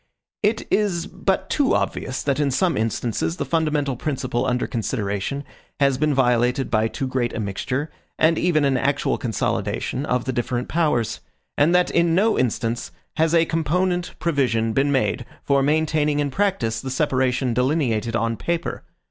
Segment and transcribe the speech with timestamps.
[0.41, 5.43] It is but too obvious that in some instances the fundamental principle under consideration
[5.79, 10.33] has been violated by too great a mixture, and even an actual consolidation, of the
[10.33, 11.19] different powers;
[11.55, 16.81] and that in no instance has a competent provision been made for maintaining in practice
[16.81, 18.81] the separation delineated on paper.